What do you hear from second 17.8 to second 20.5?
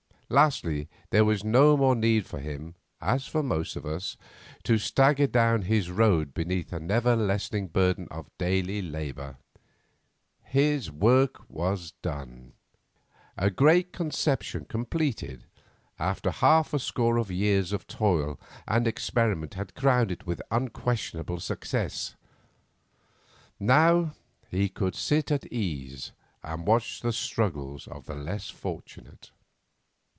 toil and experiment had crowned it with